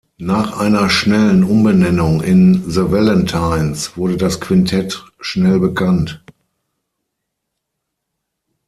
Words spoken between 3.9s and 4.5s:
wurde das